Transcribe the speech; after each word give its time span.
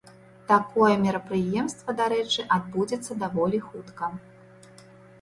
Такое 0.51 0.93
мерапрыемства, 1.03 1.95
дарэчы, 2.01 2.49
адбудзецца 2.57 3.21
даволі 3.23 3.65
хутка. 3.71 4.15